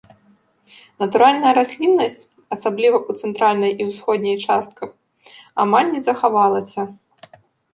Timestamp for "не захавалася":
5.95-6.81